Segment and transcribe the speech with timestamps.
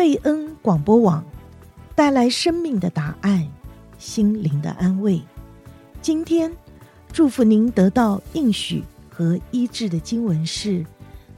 [0.00, 1.22] 贝恩广播网
[1.94, 3.46] 带来生命的答案，
[3.98, 5.20] 心灵的安慰。
[6.00, 6.50] 今天
[7.12, 10.78] 祝福您得到应许和医治的经文是《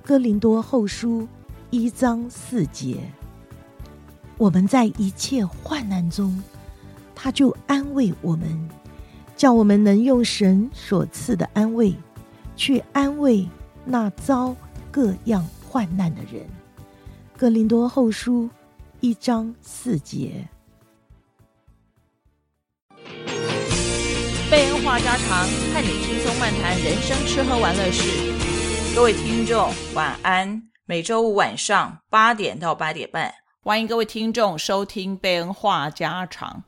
[0.05, 1.23] 哥林多后书》
[1.71, 2.99] 一章四节。
[4.39, 6.41] 我们在一切患难中，
[7.17, 8.71] 他就安慰我们，
[9.37, 11.93] 叫我们能用神所赐的安慰，
[12.55, 13.45] 去安慰
[13.85, 14.55] 那遭
[14.93, 16.47] 各样患难的人。
[17.43, 18.49] 哥林多后书
[19.01, 20.49] 一章四节。
[24.49, 28.95] 贝恩话家常，和你轻松漫谈人生吃喝玩乐事。
[28.95, 30.71] 各位听众，晚安。
[30.85, 36.63] 每周五晚上八点到八点半，欢迎各位听众收听贝恩话家常。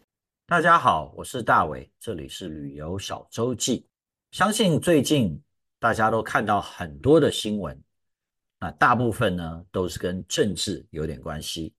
[0.48, 3.87] 大家好，我是大伟，这里是旅游小周记。
[4.32, 5.41] 相信最近
[5.79, 7.80] 大家都看到很多的新闻。
[8.64, 11.74] 那大部分呢都是跟政治有点关系，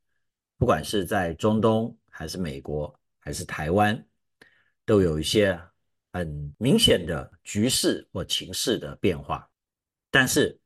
[0.56, 4.06] 不管是在中东还是美国还是台湾，
[4.86, 5.60] 都有一些
[6.14, 9.50] 很明显的局势或情势的变化。
[10.12, 10.60] 但是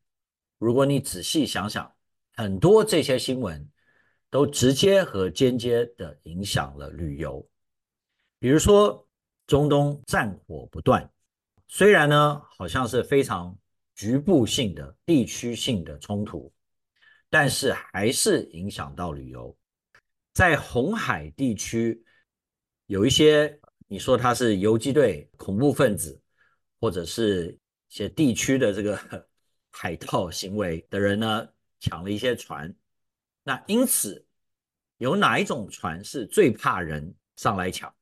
[0.57, 1.89] 如果你仔细想想，
[2.35, 3.65] 很多这些新闻
[4.29, 7.47] 都直接和间接的影响了旅游。
[8.39, 9.07] 比如说
[9.47, 11.09] 中东战火不断，
[11.69, 13.57] 虽然呢好像是非常。
[13.99, 16.49] 局部性的、地区性的冲突，
[17.29, 19.53] 但是还是影响到旅游。
[20.31, 22.01] 在红海地区，
[22.85, 26.17] 有一些你说他是游击队、恐怖分子，
[26.79, 27.51] 或者是
[27.89, 29.27] 一些地区的这个
[29.69, 31.49] 海盗行为的人呢，
[31.81, 32.73] 抢了一些船。
[33.43, 34.25] 那因此，
[34.95, 37.93] 有哪一种船是最怕人上来抢？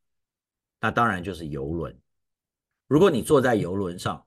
[0.79, 1.99] 那当然就是游轮。
[2.85, 4.27] 如果你坐在游轮上，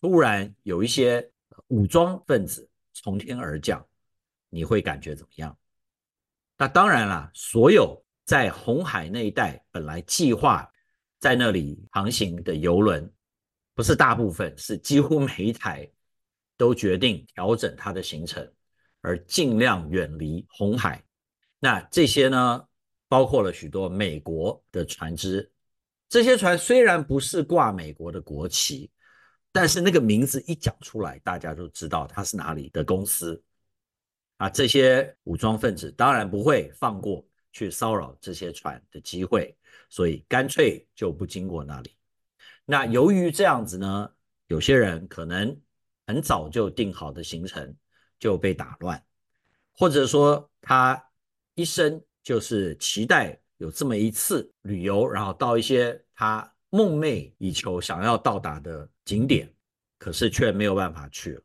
[0.00, 1.30] 突然有一些
[1.68, 3.86] 武装分子从天而降，
[4.48, 5.56] 你会感觉怎么样？
[6.56, 10.70] 那当然了，所有在红海那一带本来计划
[11.18, 13.12] 在那里航行的游轮，
[13.74, 15.86] 不是大部分，是几乎每一台
[16.56, 18.50] 都决定调整它的行程，
[19.02, 21.04] 而尽量远离红海。
[21.58, 22.64] 那这些呢，
[23.06, 25.52] 包括了许多美国的船只，
[26.08, 28.90] 这些船虽然不是挂美国的国旗。
[29.52, 33.42] 但是那个名字一讲出来，大家都知道他是哪里的公司
[34.36, 34.48] 啊！
[34.48, 39.56] 这些武装分子当然不会放过去骚扰这些船的机会，
[39.88, 41.96] 所以干脆就不经过那里。
[42.64, 44.10] 那由于这样子呢，
[44.46, 45.60] 有些人可能
[46.06, 47.74] 很早就定好的行程
[48.20, 49.02] 就被打乱，
[49.72, 51.02] 或者说他
[51.56, 56.48] 一生就是期待有这么一次旅游，然后到一些他。
[56.72, 59.52] 梦寐以求想要到达的景点，
[59.98, 61.36] 可是却没有办法去。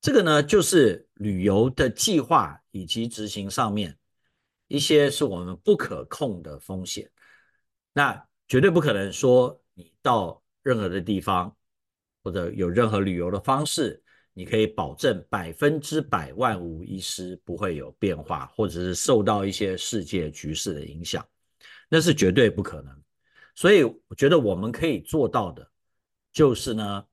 [0.00, 3.94] 这个呢，就是旅游的计划以及执行上面
[4.66, 7.10] 一些是我们不可控的风险。
[7.92, 11.54] 那绝对不可能说你到任何的地方
[12.24, 21.22] 或者有任何旅游的方式，你可以保证百分之百万无一失，不会有变化，或者是受到一些世界局势的影响，
[21.90, 23.02] 那是绝对不可能。
[23.54, 25.68] 所以我觉得我们可以做到的，
[26.32, 27.04] 就是呢，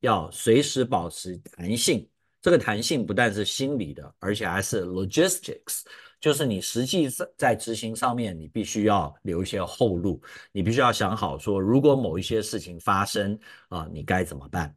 [0.00, 2.08] 要随时保持弹性。
[2.40, 5.82] 这个弹性不但是心理的，而且还是 logistics，
[6.20, 13.38] 就是你实际在在执行上面，你必须要留一些后路，你必须要想好说，如果某一些事情发生
[13.68, 14.74] 啊，你该怎么办？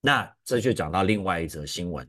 [0.00, 2.08] 那这就讲到另外一则新闻。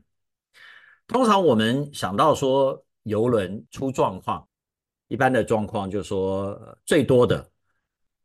[1.08, 4.46] 通常我们想到说游轮出状况，
[5.08, 7.50] 一般的状况就是说最多的。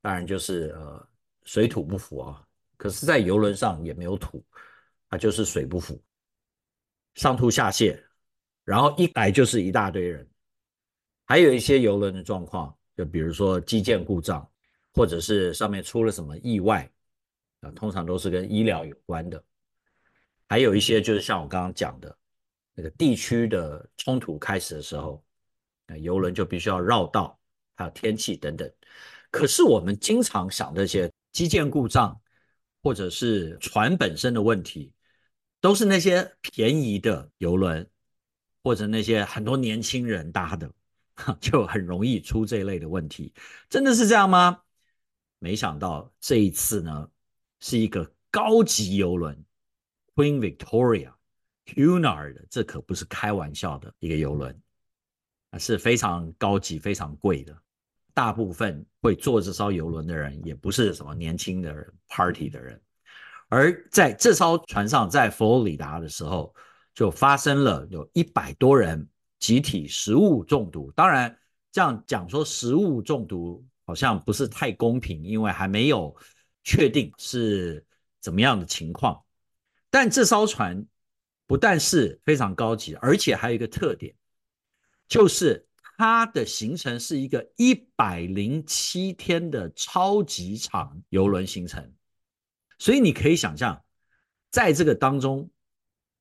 [0.02, 1.08] 当然就是呃
[1.44, 2.46] 水土不服啊，
[2.78, 4.44] 可是，在游轮上也没有土，
[5.10, 6.02] 它就是水不服，
[7.16, 8.02] 上吐下泻，
[8.64, 10.28] 然后一来就是一大堆人，
[11.26, 14.50] 还有一些游轮的状况，就比如说机件故障，
[14.94, 16.90] 或者是上面出了什么意外
[17.62, 19.44] 啊，通常都是跟医疗有关的，
[20.48, 22.18] 还有一些就是像我刚刚讲的
[22.74, 25.24] 那个地区的冲突开始的时候，
[25.88, 27.38] 那游轮就必须要绕道，
[27.76, 28.72] 还有天气等等。
[29.30, 32.20] 可是我们经常想这些机件故障，
[32.84, 34.94] 或者是船本身的问题，
[35.60, 37.90] 都是那些便宜的游轮，
[38.64, 40.72] 或者那些很多年轻人搭的，
[41.40, 43.34] 就很容易出这类的问题。
[43.70, 44.62] 真的是这样吗？
[45.40, 47.10] 没想到这一次呢，
[47.60, 49.44] 是一个高级游轮
[50.14, 51.14] Queen Victoria
[51.66, 54.62] Cunard，这可不是开玩笑的一个游轮，
[55.52, 57.58] 啊，是非常高级、非常贵的。
[58.14, 62.82] 大部分会坐这艘游轮的人，也不是什么年轻的人、party 的人，
[63.50, 66.54] 而在这艘船上，在佛罗里达的时候，
[66.94, 69.08] 就发生了有一百多人
[69.40, 70.92] 集体食物中毒。
[70.92, 71.38] 当然，
[71.72, 76.16] 这样讲说食物中毒好像不是太公平，因为还没有
[76.64, 77.86] 确定是
[78.20, 79.22] 怎么样的情况。
[79.90, 80.86] 但这艘船
[81.48, 84.16] 不但是非常高级，而且还有一个特点，
[85.08, 85.68] 就是
[85.98, 91.94] 它的行程是一个一百零七天的超级长游轮行程。
[92.80, 93.84] 所以你可以想象，
[94.50, 95.52] 在这个当中，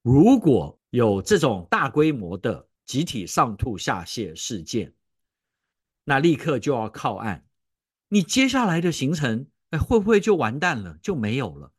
[0.02, 4.92] 如果有这种大规模的集体上吐下泻事件，
[6.04, 7.46] 那立刻就要靠岸。
[8.08, 11.72] 你接下来的行程，哎，会不会就完蛋了，就没有了？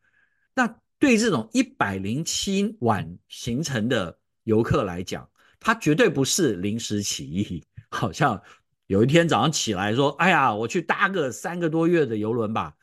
[0.56, 5.30] 那对这种一百零七晚行程的游客来讲，
[5.60, 8.42] 他绝对不是临时起意，好像
[8.88, 12.76] 有一天早上起来说：“哎呀，我去搭个三个多月的邮轮吧。”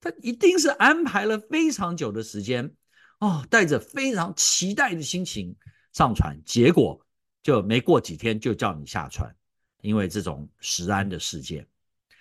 [0.00, 2.74] 他一定是安排了非常久的时间
[3.18, 5.54] 哦，带着非常期待的心情
[5.92, 7.04] 上船，结果
[7.42, 9.34] 就没过几天就叫你下船，
[9.82, 11.66] 因为这种食安的事件。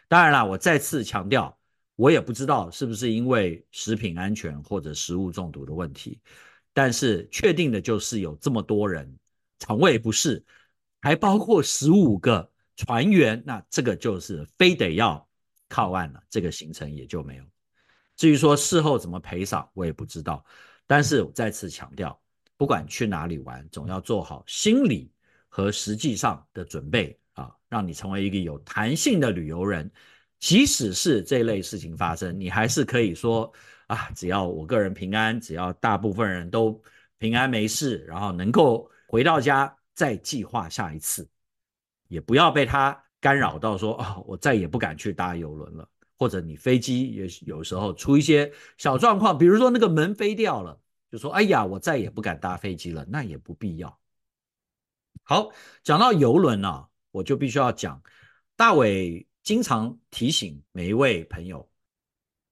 [0.10, 1.58] 当然了，我再次强调，
[1.96, 6.20] 我也不知道是不是因为食品安全或者食物中毒的问题，
[6.74, 9.18] 但是确定的就是有这么多人
[9.60, 10.44] 肠胃不适，
[11.02, 15.28] 还包括十五个船员，那这个就是非得要
[15.68, 17.44] 靠岸了，这个行程也就没有。
[18.16, 20.44] 至于说事后怎么赔偿，我也不知道。
[20.86, 22.20] 但是我再次强调，
[22.58, 25.12] 不管去哪里玩，总要做好心理
[25.48, 29.90] 和实际上的准备啊，让你成为一个有弹性的旅游人。
[30.40, 33.52] 即使是这类事情发生，你还是可以说
[33.88, 36.82] 啊，只要我个人平安，只要大部分人都
[37.18, 41.28] 平安没事，然后能够回到家，再计划下一次，
[42.08, 45.86] 也不要被他干扰到说啊，我再也不敢去搭邮轮了。
[46.18, 50.80] 或者你飞机也有时候出一些小状况，比如说那个门飞掉了，
[51.12, 54.00] 就说哎呀，我再也不敢搭飞机了，那也不必要。
[55.24, 55.52] 好，
[55.84, 58.02] 讲到邮轮呢、啊，我就必须要讲，
[58.56, 61.70] 大伟经常提醒每一位朋友，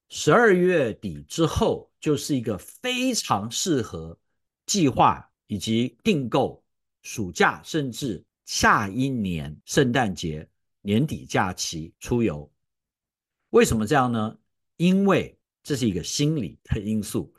[0.10, 4.20] 十二月底之后就是一个非常适合
[4.66, 6.62] 计划以及订购
[7.08, 10.46] 暑假，甚至下一年圣诞节
[10.82, 12.52] 年底假期出游。
[13.52, 14.38] 为什么这样呢？
[14.76, 17.34] 因为这是一个心理的因素。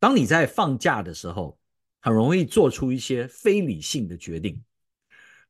[0.00, 1.56] 当你在放假的时候，
[2.00, 4.60] 很容易做出一些非理性的决定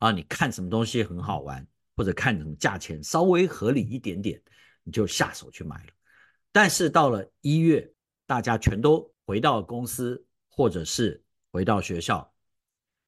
[0.01, 0.13] 啊！
[0.13, 1.67] 你看什么东西很好玩，
[1.97, 4.39] 或者看什么价钱稍微合理一点点，
[4.83, 5.93] 你就下手去买了。
[6.53, 7.91] 但是到了一月，
[8.27, 12.31] 大家全都回到公司或者是回到学校，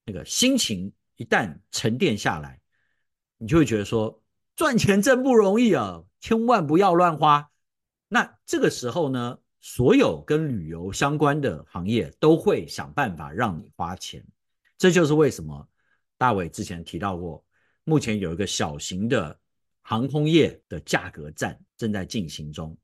[0.08, 2.58] 那个心情一旦沉淀下来，
[3.36, 4.22] 你就会觉得说，
[4.56, 6.02] 赚钱真不容易啊！
[6.18, 7.50] 千万不要乱花。
[8.08, 14.24] 那这个时候呢，所有跟旅游相关的行业都会想办法让你花钱。
[14.78, 15.68] 这就是为什么
[16.16, 17.44] 大伟之前提到过，
[17.84, 19.38] 目前有一个小型的
[19.82, 22.74] 航空业的价格战正在进行中。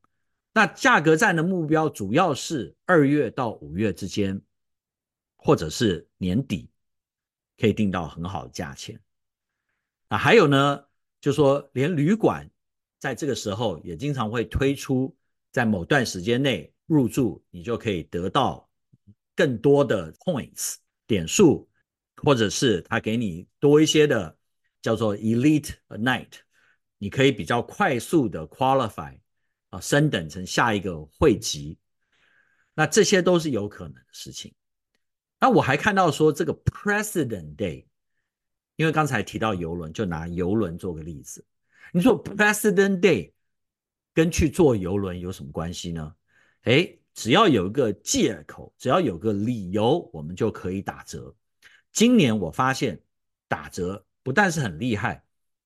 [0.53, 4.39] 那价格战的目标主要是二月到五月之间，
[5.37, 6.69] 或者是年底
[7.59, 9.01] 可以订到很好的价钱。
[10.09, 10.85] 那还有呢，
[11.21, 12.51] 就说连旅馆。
[13.01, 15.15] 在这个时候，也经常会推出，
[15.53, 18.67] 在某段时间内入住，你就可以得到
[19.37, 21.69] 更多的 points 点数，
[22.17, 24.35] 或者是他给你多一些的
[24.81, 26.31] 叫做 elite night，
[26.97, 29.15] 你可以比较快速的 qualify
[29.69, 31.79] 啊，升等成下一个会籍，
[32.73, 34.55] 那这些都是有可能的事情。
[35.41, 37.85] 那我还看到说这个 President Day，
[38.77, 41.45] 因为刚才提到邮轮，就拿邮轮做个例子。
[41.93, 43.33] 你说 President Day
[44.15, 46.15] 跟去坐邮轮有什么关系呢？
[46.63, 51.35] 诶，只要有一个借口，只要有个理由，我们就可以打折。
[51.93, 53.01] 今年我发现
[53.47, 55.23] 打折不但是很厉害，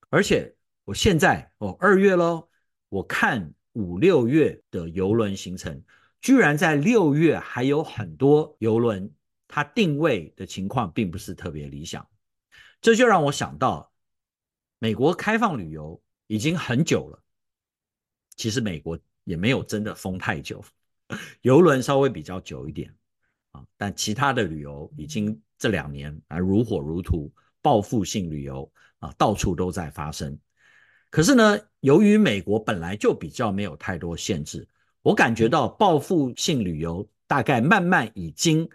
[0.09, 2.49] 而且我现在哦二月喽，
[2.89, 5.81] 我看五六月的邮轮行程，
[6.21, 9.09] 居然在六月还有很多邮轮，
[9.49, 12.07] 它定位的情况并不是特别理想。
[12.79, 13.91] 这就让我想到
[14.79, 16.01] 美国开放旅游。
[16.31, 17.19] 已经很久了，
[18.35, 20.63] 其实美国也没有真的封太久，
[21.41, 22.93] 邮轮稍微比较久一点
[23.51, 30.37] 啊，但其他的旅游已经这两年啊如火如荼，报复性旅游啊到处都在发生。
[31.09, 34.67] 可是呢，由于美国本来就比较没有太多限制，
[35.01, 38.69] 我感觉到报复性旅游大概慢慢已经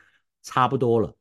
[0.44, 1.12] 差不多了。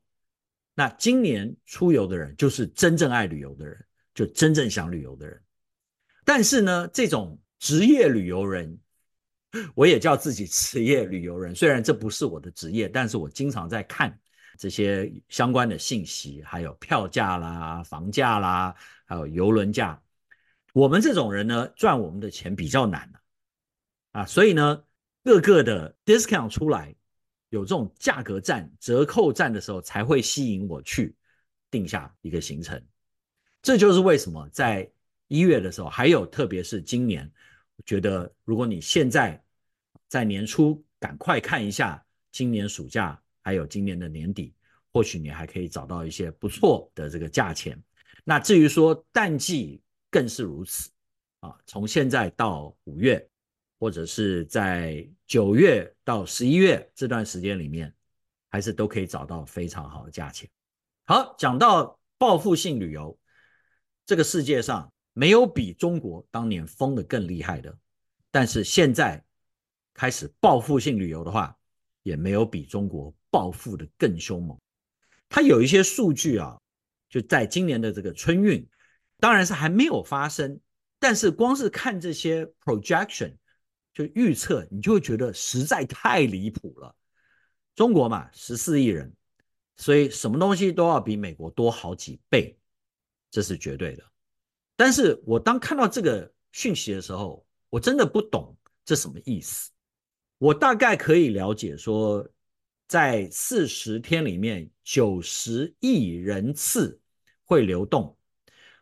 [0.76, 5.42] 那今年出游的人，就是真正爱旅游的人，就真正想旅游的人。
[6.24, 8.78] 但是呢，这种职业旅游人，
[9.74, 11.54] 我也叫自己职业旅游人。
[11.54, 14.18] 虽然这不是我的职业，但是我经常在看
[14.58, 18.74] 这些相关的信息，还有票价啦、房价啦，
[19.06, 20.00] 还有游轮价。
[20.72, 23.12] 我们这种人呢，赚我们的钱比较难
[24.10, 24.82] 啊，所以呢，
[25.22, 26.96] 各个的 discount 出来，
[27.54, 31.14] 有这种价格战、折扣战的时候，才会吸引我去
[31.70, 32.82] 定下一个行程。
[33.62, 34.90] 这就是为什么在
[35.28, 37.30] 一月的时候，还有特别是今年，
[37.86, 39.40] 觉得如果你现在
[40.08, 44.52] 在年初赶快看一下今年暑假，还有今年的年底，
[44.92, 47.80] 或许你还可以找到一些不错的这个价钱。
[48.24, 49.80] 那至于说淡季
[50.10, 50.90] 更是如此
[51.38, 53.24] 啊，从现在到五月，
[53.84, 57.94] 或者是在九月到十一月这段时间里面，
[58.48, 60.48] 还是都可以找到非常好的价钱。
[61.04, 63.18] 好，讲到报复性旅游。
[64.06, 67.76] 这个世界上没有比中国当年封的更厉害的，
[68.30, 69.22] 但是现在
[69.92, 71.54] 开始报复性旅游的话，
[72.04, 74.58] 也没有比中国报复的更凶猛。
[75.28, 76.58] 它有一些数据啊，
[77.10, 78.66] 就在今年的这个春运，
[79.18, 80.58] 当然是还没有发生，
[80.98, 83.34] 但是光是看这些 projection
[83.94, 86.94] 就预测，你就会觉得实在太离谱了。
[87.74, 89.14] 中国嘛，十四亿人，
[89.76, 92.58] 所以什么东西都要比美国多好几倍。
[93.30, 94.04] 这是绝对的，
[94.76, 99.72] 但是我当看到这个讯息的时候，我真的不懂这什么意思。
[100.38, 102.24] 我大概可以了解说，
[102.86, 107.00] 在四十天里面，九十亿人次
[107.44, 108.16] 会流动。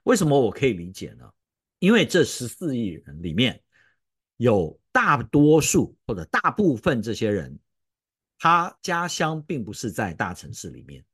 [0.03, 1.31] 为什么我可以理解呢？
[1.79, 3.62] 因为这十四亿人里面
[4.43, 7.57] 有大多数或者大部分这些人，
[8.41, 11.05] 他家乡并不是在大城市里面，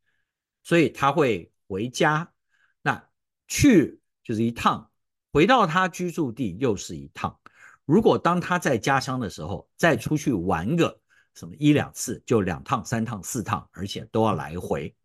[0.62, 2.32] 所以他会回家。
[2.80, 3.06] 那
[3.46, 4.90] 去就是一趟，
[5.30, 7.38] 回到他居住地又是一趟。
[7.84, 10.98] 如果当他在家乡的时候，再出去玩个
[11.34, 14.96] 什么一两次，就两趟、三趟、四趟，而且都要来回，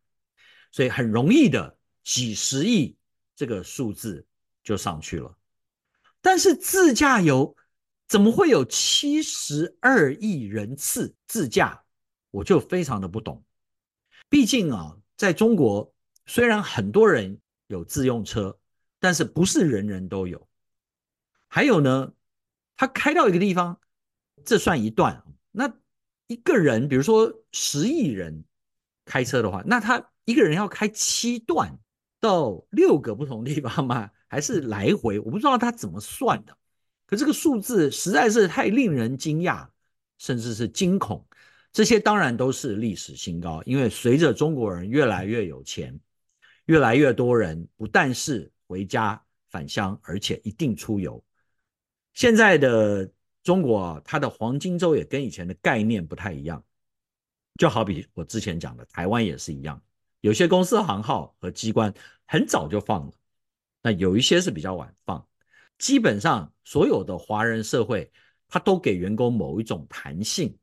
[0.72, 2.96] 所以很容易的几十亿
[3.36, 4.26] 这个数字
[4.64, 5.38] 就上去了。
[6.22, 7.54] 但是自驾游
[8.08, 11.84] 怎么会有七十二亿人次自驾？
[12.32, 13.44] 我就非常的不懂。
[14.30, 15.94] 毕竟啊，在中国
[16.26, 17.40] 虽然很多人。
[17.68, 18.60] 有自用车，
[19.00, 20.48] 但是不是人人都有。
[21.48, 22.14] 还有呢，
[22.76, 23.80] 他开到一个地方，
[24.46, 25.24] 这算一段。
[25.50, 25.74] 那
[26.28, 28.44] 一个人，比如说十亿人
[29.06, 31.80] 开车的话，那他一个人要开七段
[32.20, 34.12] 到六个不同地方吗？
[34.28, 35.20] 还是来回？
[35.20, 36.56] 我不知道他怎么算的。
[37.14, 39.68] 可这个数字实在是太令人惊讶，
[40.18, 41.24] 甚至是惊恐。
[41.72, 46.00] 这些当然都是历史新高，因为随着中国人越来越有钱。
[46.68, 51.22] 越来越多人不但是回家返乡，而且一定出游。
[52.14, 53.12] 现在的
[53.44, 56.64] 中国啊，它的黄金周也跟以前的概念不太一样。
[57.60, 59.80] 就好比我之前讲的，台湾也是一样，
[60.22, 61.94] 有些公司行号和机关
[62.26, 63.12] 很早就放了，
[63.82, 65.28] 那有一些是比较晚放。
[65.78, 68.12] 基本上所有的华人社会，
[68.48, 70.58] 它都给员工某一种弹性，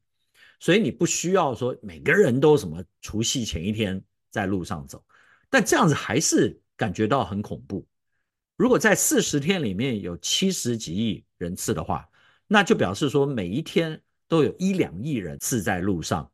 [0.58, 5.04] 所以你不需要说每个人都什么除夕前一天在路上走。
[5.50, 7.86] 但这样子还是感觉到很恐怖。
[8.56, 12.08] 如果在四十天里面有七十几亿人次的话，
[12.46, 16.30] 那就表示说每一天都有一两亿人次在路上。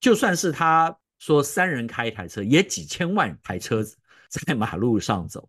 [0.00, 3.96] 就算是他说三人开一台车，也几千万台车子
[4.28, 5.48] 在马路上走。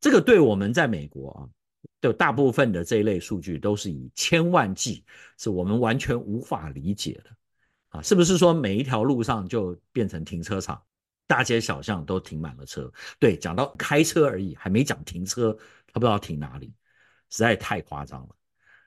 [0.00, 1.40] 这个对我们在美国啊，
[2.00, 5.04] 就大部分的这一类数据都是以千万计，
[5.38, 7.30] 是我们完全无法理解的
[7.88, 8.02] 啊！
[8.02, 10.80] 是不是说每一条路上就变成停车场？
[11.26, 12.88] 大街小巷都停满了车，
[13.18, 15.52] 对，讲到开车而已，还没讲停车，
[15.92, 16.72] 他不知道停哪里，
[17.30, 18.36] 实在太夸张了。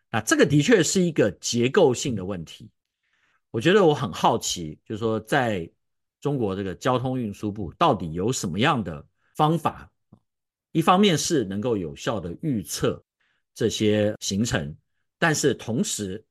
[0.09, 2.69] 那这个的确是一个结构性的问题。
[3.51, 5.69] 我觉得我很好奇，就是说，在
[6.21, 9.91] 中国这个交通运输部到底有什么样的方法？
[10.71, 13.03] 一方面是能够有效的预测
[13.55, 14.75] 这些行程，
[15.17, 16.23] 但是同时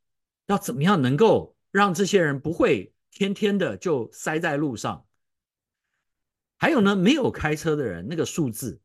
[0.46, 5.04] 要怎么样能够让这些人不会天天的就塞在路上？
[6.56, 8.80] 还有呢，没有开车的人，那个数字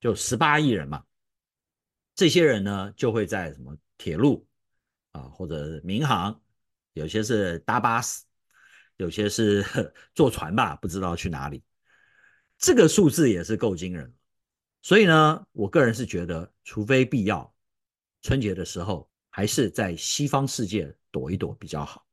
[0.00, 1.04] 就十八亿人嘛。
[2.14, 4.46] 这些人呢，就会在什么铁路
[5.12, 6.40] 啊，或者民航，
[6.92, 8.24] 有些是搭巴士，
[8.96, 9.64] 有些是
[10.14, 11.62] 坐船吧，不知道去哪里。
[12.58, 14.12] 这个数字也是够惊人。
[14.82, 17.52] 所以呢，我个人是觉得，除非必要，
[18.22, 22.06] 春节的时候还是在西方世界躲一躲比较好。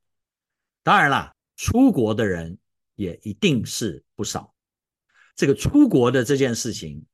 [0.84, 2.58] 当然啦，出国的人
[2.96, 4.54] 也一定是不少。
[5.36, 7.06] 这个出国的这件事情，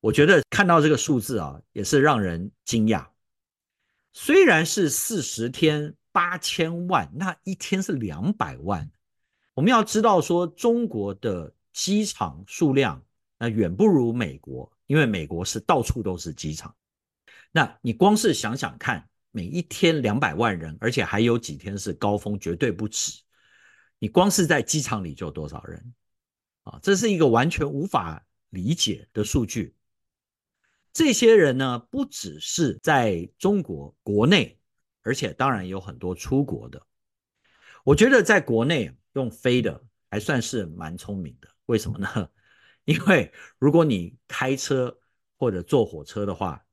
[0.00, 3.08] 我觉得看到这个数字啊，也是让人惊讶。
[4.12, 8.90] 虽然是四十天八千万，那一天是两百万。
[9.54, 13.04] 我们要知道说，中国的机场数量
[13.42, 16.76] 那远不如美国，因为美国是到处都是机场。
[17.50, 23.22] 那你光是想想看，每一天两百万人，而且还有几天是高峰，绝对不止。
[23.98, 25.94] 你光是在机场里就多少人
[26.64, 26.78] 啊？
[26.82, 29.74] 这是一个完全无法理解的数据。
[30.92, 34.58] 这些人呢，不只是在中国国内，
[35.00, 36.86] 而且当然有很多出国的。
[37.84, 41.48] 我觉得在国内用飞的还算是蛮聪明的。
[41.64, 42.28] 为什么呢？
[42.84, 44.98] 因为如果你开车
[45.36, 46.64] 或者坐火车的话，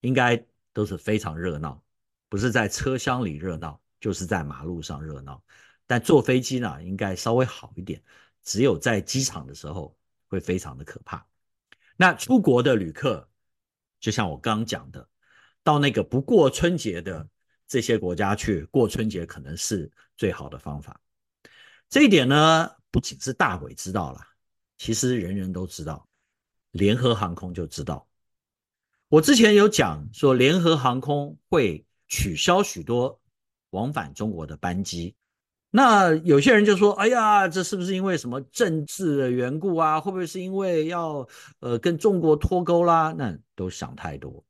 [0.00, 1.82] 应该都是非常热闹，
[2.28, 5.42] 不是在车厢里热闹，就是在马路上热闹。
[5.86, 8.02] 但坐飞机呢，应该稍微好一点。
[8.42, 9.94] 只有在机场的时候
[10.26, 11.26] 会非常的可怕。
[11.96, 13.28] 那出国的旅客，
[14.00, 15.06] 就像我刚讲的，
[15.62, 17.28] 到那个不过春节的
[17.66, 20.98] 这些国家去过春节，可能是最好的方法。
[21.88, 24.20] 这一点呢，不仅是大伟知道了，
[24.80, 26.08] 其实人人都知道，
[26.70, 28.08] 联合航空就知道。
[29.08, 33.20] 我之前有讲说，联合航空会取消许多
[33.70, 35.14] 往返中国的班机。
[35.68, 40.00] 那有些人就说：“哎呀，这是不是因为什么政治的缘故啊？
[40.00, 44.42] 会不会是因为要呃跟中国脱钩啦？”那都想太多。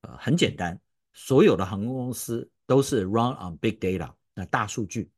[0.00, 0.76] 呃，很简单，
[1.12, 5.08] 所有的航空公司都是 run on big data，那大数据。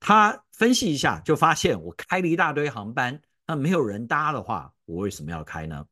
[0.00, 5.86] 他分析一下，就发现我开了一大堆航班，那没有人搭的话，我为什么要开呢？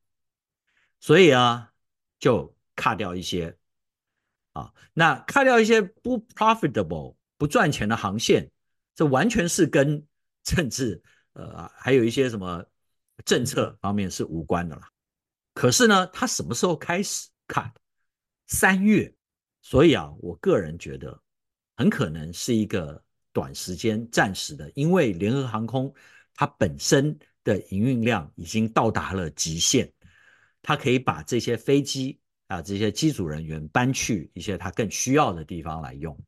[1.01, 1.73] 所以啊，
[2.19, 3.57] 就卡掉一些，
[4.53, 8.51] 啊，那卡掉一些不 profitable 不赚钱的航线，
[8.95, 10.07] 这完全是跟
[10.43, 11.03] 政治，
[11.35, 12.65] 呃，还有一些什么
[13.25, 14.91] 政策方面是无关的啦。
[15.53, 17.71] 可是呢，他什么时候开始 cut？
[18.47, 19.13] 三月，
[19.61, 21.21] 所以啊，我个人觉得
[21.77, 23.03] 很可能是一个
[23.37, 25.93] 短时间暂时的，因为联合航空
[26.35, 29.93] 它本身的营运量已经到达了极限。
[30.63, 36.19] 它可以把这些飞机啊，这些机组人员搬去一些它更需要的地方来用。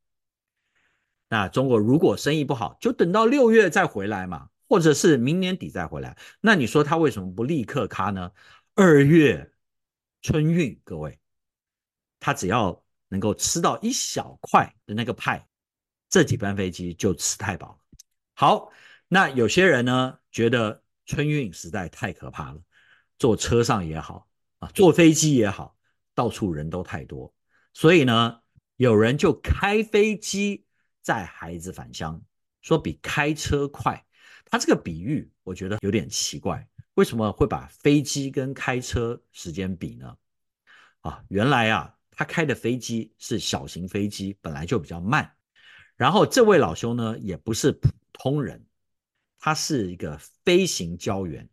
[1.31, 6.15] 那中国如果生意不好，就等到六月再回来嘛，或者是明年底再回来。
[6.43, 8.31] 那你说他为什么不立刻卡呢？
[8.75, 9.51] 二月
[10.21, 11.19] 春运，各位，
[12.21, 15.48] 他只要能够吃到一小块的那个派，
[16.09, 17.79] 这几班飞机就吃太饱了。
[18.35, 18.71] 好，
[19.09, 22.61] 那有些人呢，觉得春运实在太可怕了。
[23.19, 24.29] 坐车上也好
[24.61, 25.77] 啊，坐飞机也好，
[26.15, 27.35] 到处人都太多，
[27.73, 28.41] 所以呢，
[28.77, 30.65] 有人就开飞机
[31.03, 32.23] 载孩子返乡，
[32.63, 34.05] 说比开车快。
[34.51, 40.17] 他这个比喻我觉得有点奇怪，为什么会把飞机跟开车时间比呢？
[41.01, 45.35] 啊，原来啊，他开的飞机是小型飞机，本来就比较慢。
[45.99, 48.65] 然后这位老兄呢，也不是普通人，
[49.39, 51.47] 他是一个飞行教员。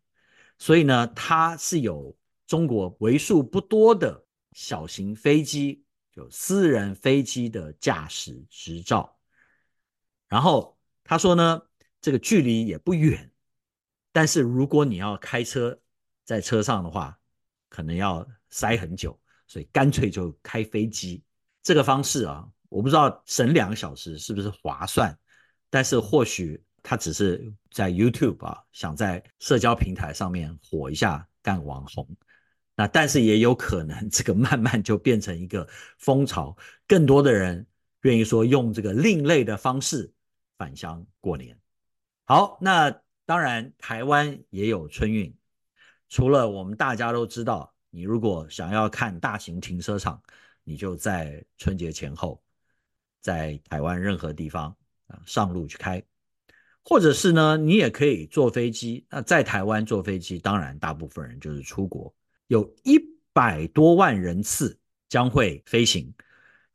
[0.58, 2.16] 所以呢，他是有
[2.48, 9.18] 中国为数不多的小型飞机，就私人飞机的驾驶执照。
[10.30, 11.62] 然后他说呢，
[12.00, 13.32] 这个距离也不远，
[14.12, 15.82] 但是如果你要开车
[16.24, 17.20] 在车上的话，
[17.68, 21.24] 可能要塞很久，所以干脆就开飞机。
[21.62, 25.18] 这个方式啊，我不知道省两个小时是不是划算，
[25.70, 26.62] 但是或许。
[26.88, 32.08] 他只是在 YouTube 啊，想在社交平台上面火一下，干网红。
[32.76, 36.56] 那但是也有可能， 这个慢慢就变成一个风潮，
[36.88, 37.66] 更多的人
[38.02, 40.14] 愿意说用这个另类的方式
[40.60, 41.58] 返乡过年。
[42.26, 45.36] 好，那当然台湾也有春运，
[46.08, 50.22] 除了我们大家都知道，你如果想要看大型停车场，
[50.64, 52.40] 你就在春节前后，
[53.26, 56.04] 在台湾任何地方啊上路去开。
[56.84, 59.04] 或者是呢，你也可以坐飞机。
[59.10, 62.14] 那在台湾坐飞机，当然大部分人就是出国，
[62.46, 63.00] 有一
[63.34, 64.78] 百多万人次
[65.10, 66.14] 将会飞行，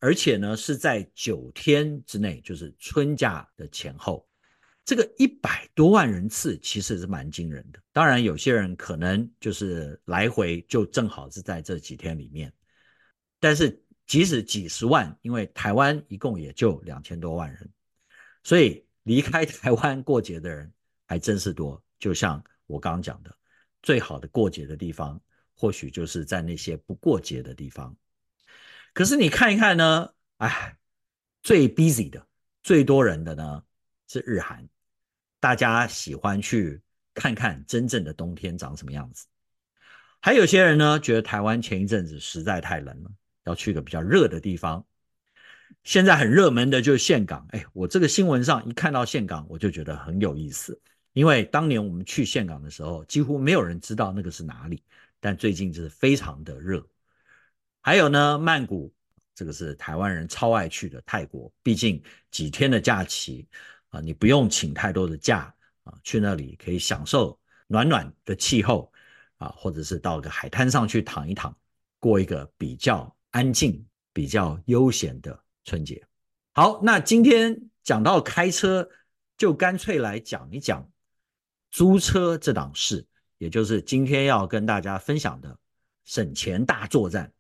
[0.00, 4.26] 而且呢是在九天之内，就是春假的前后。
[4.84, 7.78] 这个一百多万人次其实是蛮惊人的。
[7.92, 12.52] 当然，有些人可能就是来回就正好是在这几天里面，
[13.38, 17.70] 但是即使几十万，因为台湾一共也就两千多万人，
[18.42, 18.84] 所以。
[19.04, 20.70] 离开台湾过节的人
[21.06, 23.34] 还真是多，就像我刚刚讲的，
[23.82, 25.18] 最好的过节的地方，
[25.56, 27.96] 或许就是在那些不过节的地方。
[28.92, 30.76] 可是你看一看呢，哎，
[31.42, 32.24] 最 busy 的、
[32.62, 33.64] 最多人的呢
[34.06, 34.68] 是日韩，
[35.40, 36.80] 大家喜欢去
[37.14, 39.26] 看看真正的冬天长什么样子。
[40.20, 43.10] 还有些人呢，觉得台湾前一阵子实在太冷了，
[43.50, 44.86] 要去个比较热的地方。
[45.84, 50.80] 现在很热门的就是岘港，哎，我这个新闻上一看到岘港，我就觉得很有意思，
[51.12, 54.82] 因为当年我们去岘港的时候，几乎没有人知道那个是哪里，
[55.20, 56.84] 但最近就是非常的热。
[57.80, 58.92] 还有呢，曼谷，
[59.34, 63.46] 这个是台湾人超爱去的泰国，毕竟几天的假期
[63.88, 68.92] 啊，你不用请太多的假啊，去那里可以享受暖暖的气候
[69.38, 71.56] 啊，或者是到个海滩上去躺一躺，
[72.00, 76.04] 过一个比较安静、比较悠闲的春节。
[76.52, 78.88] 好，那今天讲到开车，
[79.36, 80.90] 就干脆来讲一讲
[81.70, 83.06] 租车这档事，
[83.38, 85.58] 也就是今天要跟大家分享的
[86.04, 87.32] 省钱大作战。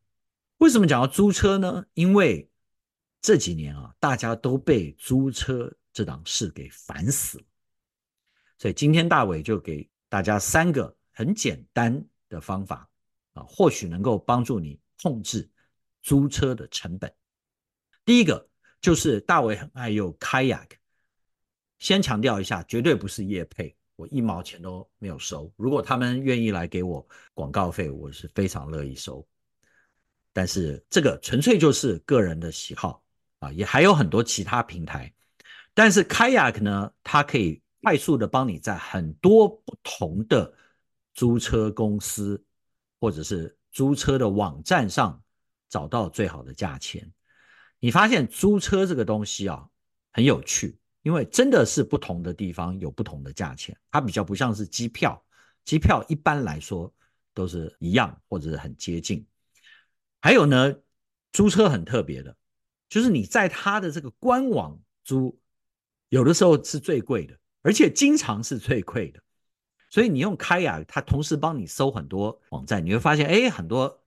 [0.58, 1.84] 为什么讲到租车呢？
[1.94, 2.48] 因为
[3.20, 7.44] 这几年啊，大家都被租车这档事给烦死了。
[8.58, 12.88] 所以今天大伟就给大家三个很简单的方法
[13.32, 15.50] 啊，或许能够帮助你控制
[16.02, 17.12] 租车的成本。
[18.04, 18.48] 第一个
[18.80, 20.70] 就是大伟很爱用 Kayak，
[21.78, 25.52] 先强调一下，绝对不是业配，我一毛钱都没有收。
[25.56, 29.26] 如果他们愿意来给我广告费，我是非常乐意收。
[30.32, 33.02] 但是这个纯粹就是个人的喜好
[33.40, 35.12] 啊，也还有很多其他平台。
[35.74, 40.54] 但是 Kayak 呢，它可以快速的帮你在很多不同的
[41.14, 42.42] 租车公司
[43.00, 45.22] 或者是租车的网站上
[45.70, 47.10] 找到最好的价钱。
[47.78, 49.66] 你发现租车这个东西啊，
[50.12, 55.24] 很有趣，因为真的是不同的地方有不同的价钱，它比较不像是机票，
[55.64, 56.92] 机票一般来说
[57.32, 59.26] 都是一样或者是很接近。
[60.20, 60.74] 还有呢，
[61.32, 62.36] 租车很特别的，
[62.90, 65.40] 就是你在它的这个官网租，
[66.10, 69.22] 有的时候是最贵的，而且经常是最贵的。
[69.88, 73.99] 所以你用 Kayak，它同时帮你搜很多网站，你会发现，哎，很多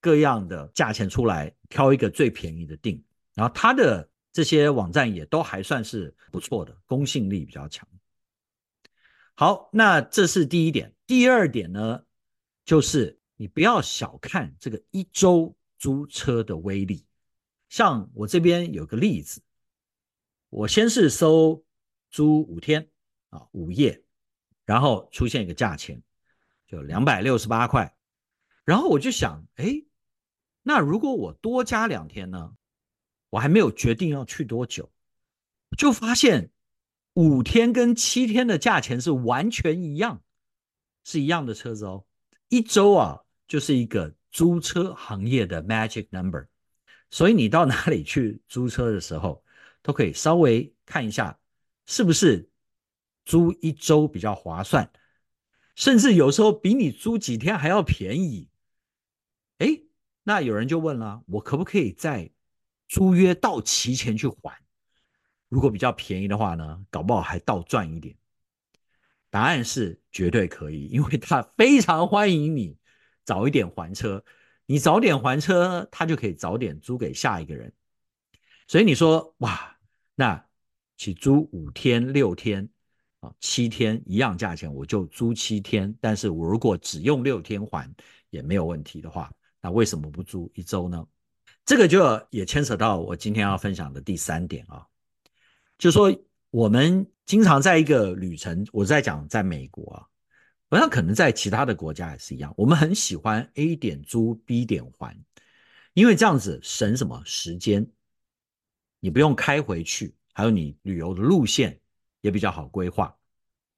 [0.00, 3.02] 各样的价钱出来，挑一个最便宜的订。
[3.34, 7.86] 然后它的这些网站也都还算是不错的，公信力比较强。
[9.34, 10.94] 好，那这是第一点。
[11.06, 12.04] 第二点呢，
[12.64, 13.18] 就是。
[13.40, 17.06] 你不要小看这个一周租车的威力，
[17.70, 19.40] 像我这边有个例子，
[20.50, 21.64] 我先是搜
[22.10, 22.90] 租五天
[23.30, 24.04] 啊，五夜，
[24.66, 26.02] 然后出现一个价钱，
[26.66, 27.96] 就两百六十八块，
[28.62, 29.82] 然后我就想，哎，
[30.62, 32.52] 那如果我多加两天呢？
[33.30, 34.90] 我还没有决定要去多久，
[35.76, 36.50] 就发现
[37.14, 40.22] 五天跟七天的价钱是完全一样，
[41.04, 42.04] 是一样的车子哦，
[42.48, 43.20] 一周啊。
[43.50, 46.46] 就是一个租车行业的 magic number，
[47.10, 49.42] 所以你到哪里去租车的时候，
[49.82, 51.36] 都可以稍微看一下，
[51.84, 52.48] 是不是
[53.24, 54.88] 租一周比较划算，
[55.74, 58.48] 甚至有时候比你租几天还要便宜。
[60.22, 62.30] 那有人就问了，我可不可以在
[62.88, 64.60] 租约到期前去还？
[65.48, 68.16] 如果比较便宜的话呢，搞不好还倒赚一点。
[69.30, 72.76] 答案是绝对可以，因为他非常欢迎你。
[73.24, 74.24] 早一点还车，
[74.66, 77.72] 你早点还车，他就可以早点租给下一个人。
[78.66, 79.76] 所以你说哇，
[80.16, 80.44] 那
[80.96, 82.68] 起租五天、六天
[83.20, 85.96] 啊、七天一样价钱，我就租七天。
[86.00, 87.88] 但是我如果只用六天还
[88.30, 91.06] 也没有问题的话，那为什么不租一周呢？
[91.64, 94.86] 这个就也牵扯到我今天要分享的第三点啊，
[95.78, 96.12] 就说
[96.50, 100.06] 我们经常在一个旅程，我在讲在美国啊。
[100.68, 105.16] 我想可能在其他的国家也是一样，我们很喜欢 A 点租 B 点还，
[105.94, 107.84] 因为这样子省什么时间，
[109.00, 111.80] 你不用开回去，还有你旅游的路线
[112.20, 113.16] 也比较好规划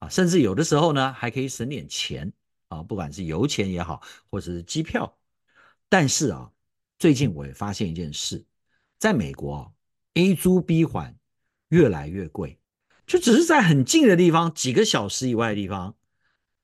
[0.00, 2.30] 啊，甚至有的时候呢还可以省点钱
[2.68, 5.18] 啊，不管是油钱也好，或者是机票。
[5.92, 6.50] 但是啊，
[6.98, 8.46] 最近我也发现一件事，
[8.98, 9.70] 在美国啊
[10.14, 11.14] ，A 租 B 还
[11.68, 12.58] 越来越贵，
[13.06, 15.94] 就只是在很近的地方，几个小时以外的地方。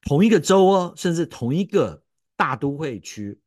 [0.01, 2.03] 同一个州哦，甚至同一个
[2.37, 3.38] 大都会区，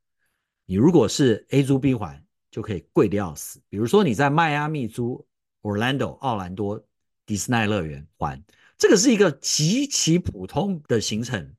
[0.67, 3.59] 你如果是 A 租 B 还，就可以贵的要死。
[3.67, 5.25] 比如说你在迈阿密租
[5.63, 6.85] Orlando 奥兰多
[7.25, 8.39] 迪士尼乐园还，
[8.77, 11.55] 这个是一个极其普通的行程。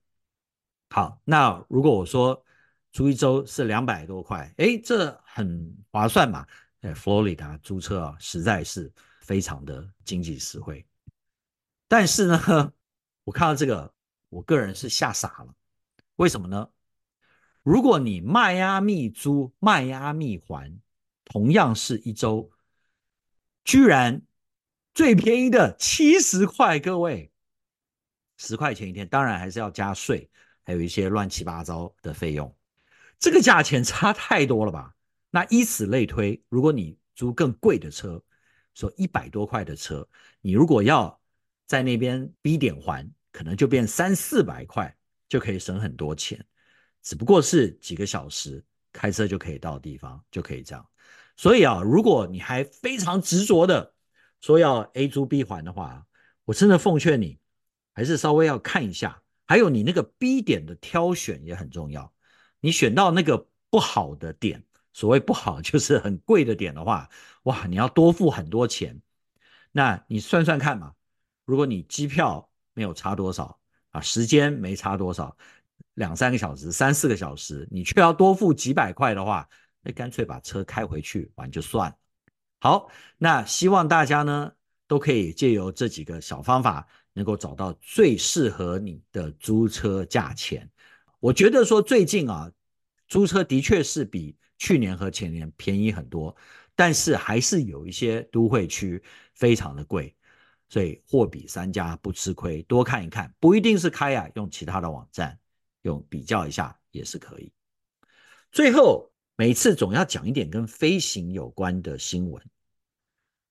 [0.90, 2.44] 好，那如果我说
[2.92, 6.46] 租一周是两百多块，哎，这很划算嘛。
[6.80, 10.86] 在佛罗里达租车啊，实在是非常的经济实惠。
[11.88, 12.72] 但是呢，
[13.24, 13.92] 我看到这个。
[14.32, 15.54] 我个人是吓傻了，
[16.16, 16.70] 为什么呢？
[17.62, 20.74] 如果你迈阿密租迈阿密还，
[21.26, 22.50] 同样是一周，
[23.62, 24.22] 居然
[24.94, 27.30] 最便宜的七十块，各位，
[28.38, 30.30] 十块钱一天，当然还是要加税，
[30.62, 32.56] 还有一些乱七八糟的费用，
[33.22, 34.96] 这个价钱差太多了吧？
[35.30, 38.20] 那以此类推，如果你租更贵的车，
[38.74, 40.06] 说一百多块的车，
[40.40, 41.20] 你如果要
[41.64, 44.92] 在那边 B 点还，可能就变三四百块，
[45.28, 46.44] 就可以省很多钱。
[47.00, 48.60] 只不过是几个小时
[48.92, 50.84] 开车就可以到地方，就可以这样。
[51.36, 53.94] 所以啊，如果你还非常执着的
[54.40, 56.04] 说要 A 租 B 还的话，
[56.44, 57.38] 我真的奉劝你，
[57.92, 59.22] 还是稍微要看一下。
[59.46, 62.12] 还有你那个 B 点的挑选也很重要，
[62.62, 67.10] 你选到那个不好的点，所谓不好 就是很贵的点的话，
[67.42, 69.02] 哇，你要多付很多钱。
[69.72, 70.94] 那你算算看嘛。
[71.44, 73.58] 如果你机票没有差多少
[73.90, 75.36] 啊，时间没差多少，
[75.94, 79.48] 两三个小时、三四个小时，你却要多付几百块的话，
[79.82, 81.96] 那干脆把车开回去玩就算了。
[82.60, 84.52] 好，那希望大家呢
[84.86, 90.70] 都可以借由这几个小方法，能够找到最适合你的租车价钱。
[91.22, 92.50] 我觉得说最近啊，
[93.06, 96.34] 租车的确是比去年和前年便宜很多，
[96.74, 99.00] 但是还是有一些都会区
[99.34, 100.12] 非常的贵。
[100.68, 105.38] 所以货比三家不吃亏，多看一看，不一定是开啊，用其他的网站
[105.82, 107.52] 用比较一下也是可以。
[108.50, 112.42] 最后每次总要讲一点跟飞行有关的新闻。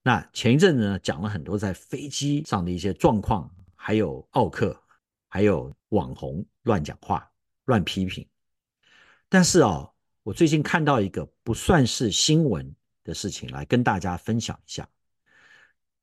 [0.04, 4.78] 那前一阵子呢，讲了很多在飞机上的一些状况，还有奥客，
[5.30, 7.31] 还有网红乱讲话、
[7.72, 8.28] 乱批评。
[9.30, 14.88] 但是哦，我最近看到一个不算是新闻的事情，来跟大家分享一下。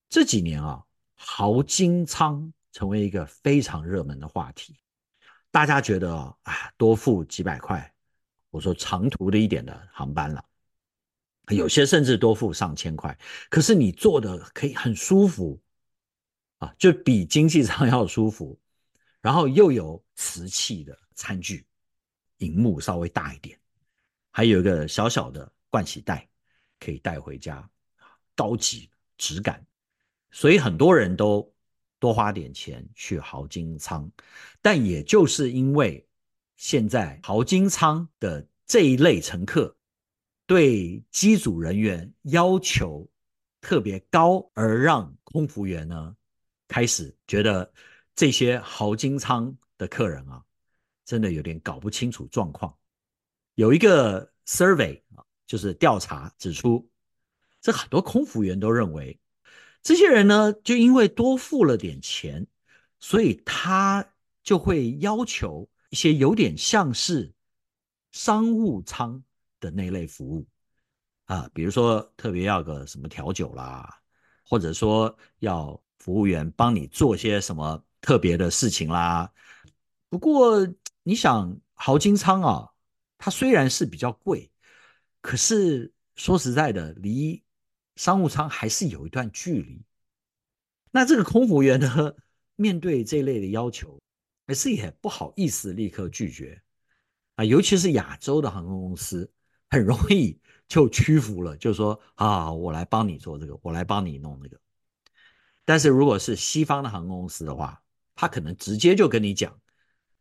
[0.08, 0.82] 这几年啊。
[1.20, 4.78] 豪金舱成为一个非常热门的话题，
[5.50, 7.92] 大家觉得啊，多付几百块，
[8.50, 10.44] 我说长途的一点的航班了，
[11.48, 13.18] 有些甚至多付上千块，
[13.50, 15.60] 可是你坐的可以很舒服
[16.58, 18.56] 啊，就比经济舱要舒服，
[19.20, 21.66] 然后又有瓷器的餐具，
[22.36, 23.58] 荧幕稍微大一点，
[24.30, 26.28] 还有一个小小的盥洗袋
[26.78, 27.68] 可以带回家，
[28.36, 29.66] 高级质感。
[30.30, 31.52] 所以很多人都
[31.98, 34.08] 多花点钱去豪金舱，
[34.62, 36.06] 但也就是因为
[36.56, 39.76] 现在豪金舱的这一类乘客
[40.46, 43.10] 对机组人员要求
[43.60, 46.16] 特别高，而让空服员呢
[46.68, 47.72] 开始觉得
[48.14, 50.44] 这些豪金舱的客人啊，
[51.08, 52.76] 真的有点搞不清楚状况。
[53.54, 55.00] 有一个 survey，
[55.46, 56.86] 就是调查指出，
[57.62, 59.18] 这很多空服员都认为。
[59.82, 62.46] 这些人呢，就因为多付了点钱，
[63.00, 64.06] 所以他
[64.42, 67.32] 就会要求一些有点像是
[68.12, 69.24] 商务舱
[69.60, 70.46] 的那类服务
[71.24, 73.98] 啊，比如说特别要个什么调酒啦，
[74.46, 79.32] 或者说要服务员帮你做些什么特别的事情啦。
[80.10, 80.66] 不过
[81.08, 82.68] 你想，豪金舱啊，
[83.16, 84.50] 它虽然是比较贵，
[85.22, 87.42] 可是说实在的，离
[87.96, 89.82] 商务舱还是有一段距离，
[90.90, 92.14] 那这个空服员呢，
[92.56, 93.98] 面对这类的要求，
[94.46, 96.60] 还是也不好意思立刻拒绝
[97.36, 99.32] 啊，尤其是亚洲的航空公司，
[99.70, 104.60] 很容易就屈服了，就说啊，我来帮你做这个，我来帮你弄那个。
[105.64, 107.82] 但是如果是西方的航空公司的话，
[108.14, 109.58] 他可能直接就跟你讲，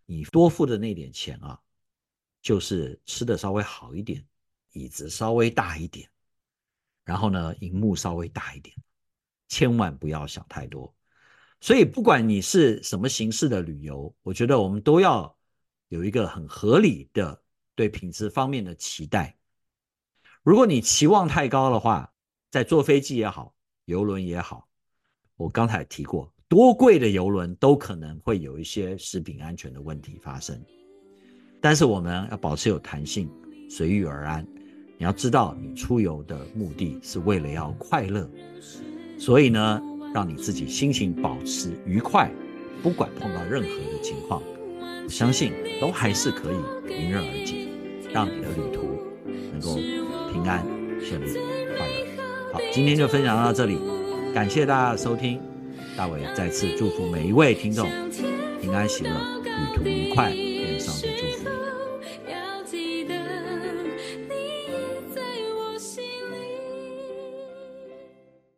[0.08, 1.62] 你多付的那点钱啊，
[2.42, 4.26] 就是吃的稍微好一点，
[4.72, 6.10] 椅子稍微大一点。
[7.04, 8.76] 然后呢，荧幕稍微大一点，
[9.48, 10.94] 千万不要想太多。
[11.60, 15.38] 所以，不管你是什么形式的旅游，我觉得我们都要
[15.90, 17.44] 有一个很合理的
[17.76, 19.38] 对品质方面的期待。
[20.42, 22.14] 如果你期望太高的话，
[22.50, 23.54] 在坐飞机也好，
[23.86, 24.70] 游轮也好，
[25.36, 30.58] 我刚才提过，多贵的邮轮都可能会有一些食品安全的问题发生。
[31.60, 33.30] 但是我们要保持有弹性，
[33.70, 34.48] 随遇而安。
[34.98, 38.30] 你要知道，你出游的目的是为了要快乐，
[39.20, 39.82] 所以呢，
[40.14, 42.32] 让你自己心情保持愉快，
[42.82, 44.42] 不管碰到任何的情况，
[45.04, 46.56] 我相信都还是可以
[46.90, 47.68] 迎刃而解，
[48.14, 48.98] 让你的旅途
[49.52, 49.76] 能够
[50.32, 50.66] 平安、
[51.02, 51.34] 顺利、
[51.78, 52.54] 快乐。
[52.54, 53.78] 好，今天就分享到这里，
[54.34, 55.40] 感谢大家的收听，
[55.98, 57.90] 大伟再次祝福每一位听众
[58.62, 59.10] 平安喜乐，
[59.44, 60.32] 旅途愉快，